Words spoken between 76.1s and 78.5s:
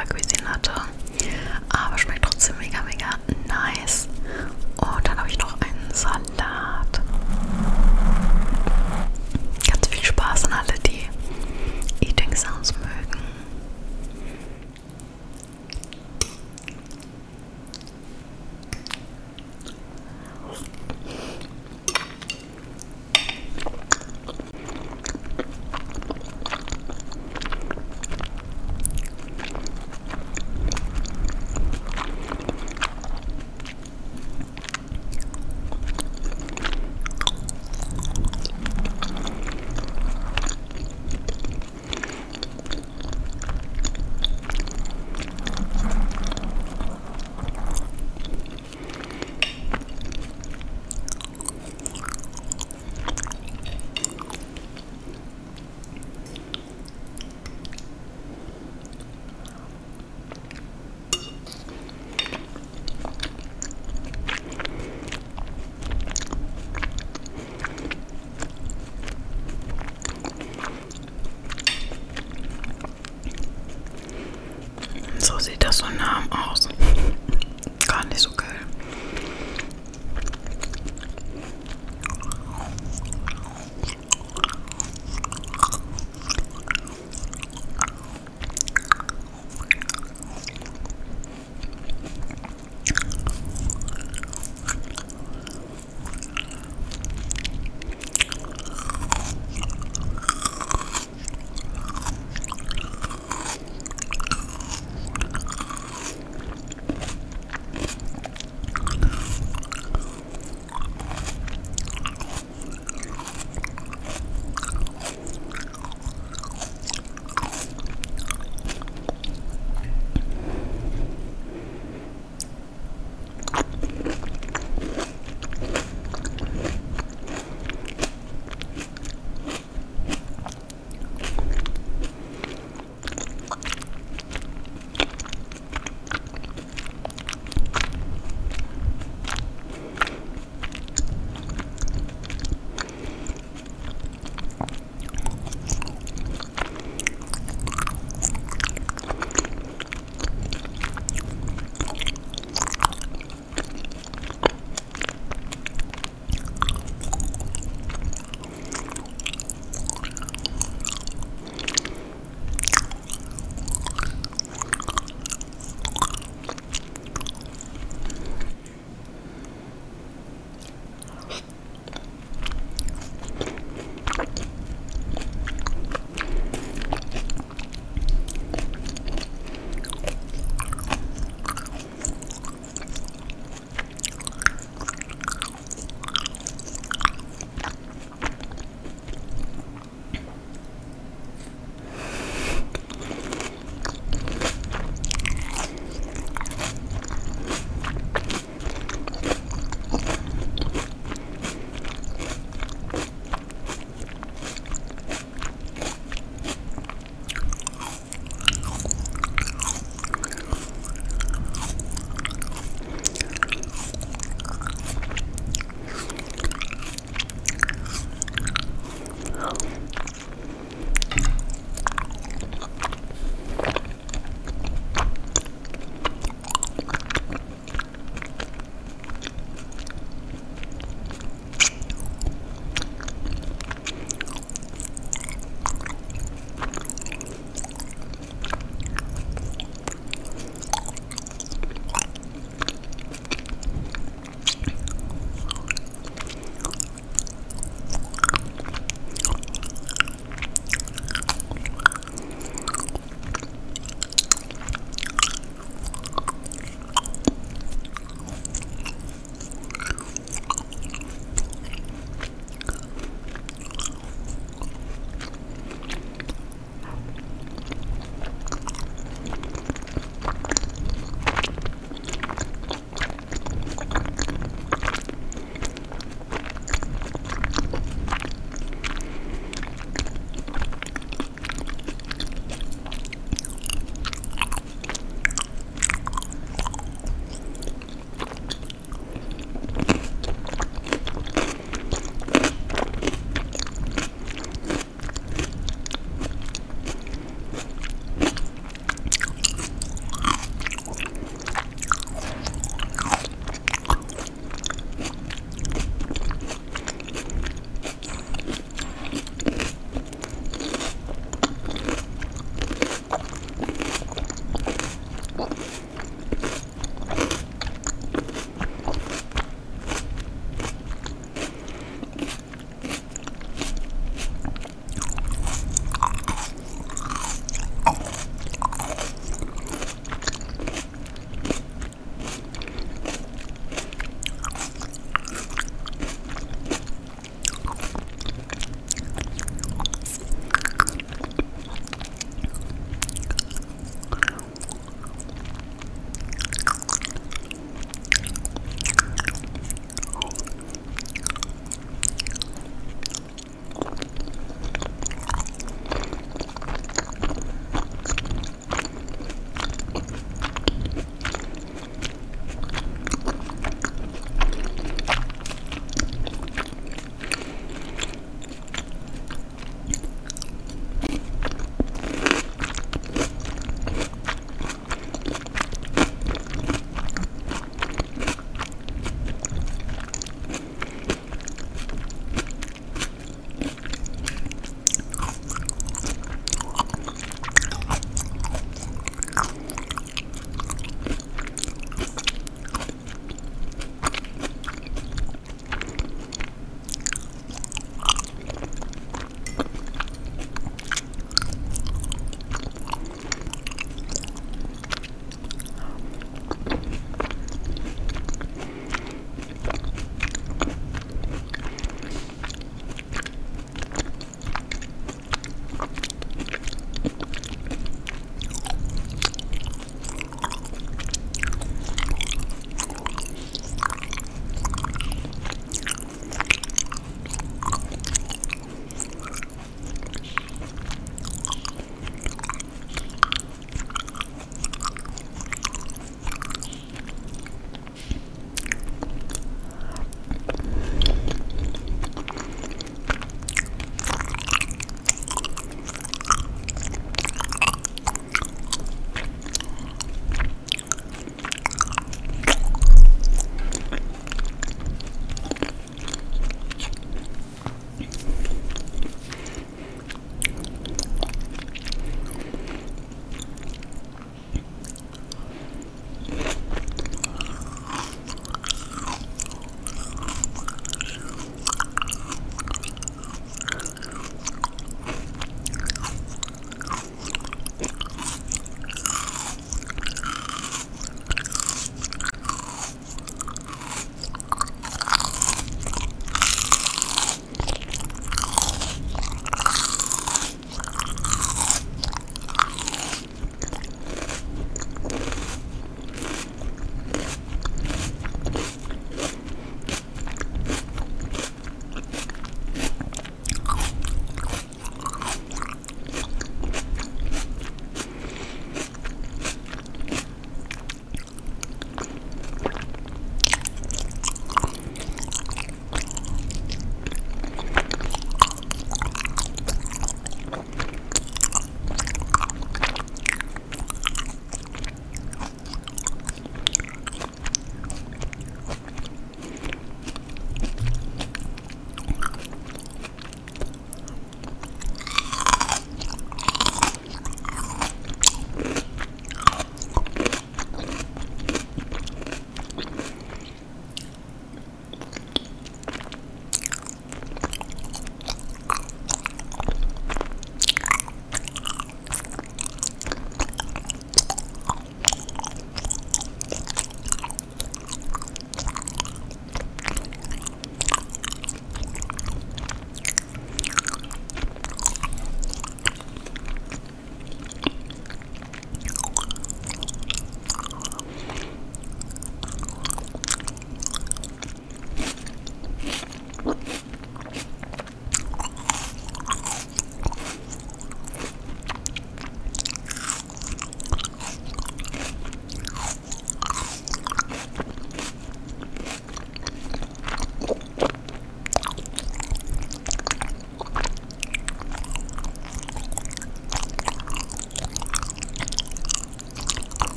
aus. Gar nicht so